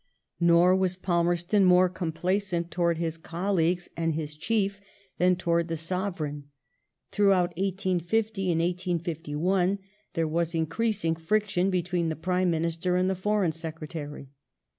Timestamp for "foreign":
13.15-13.51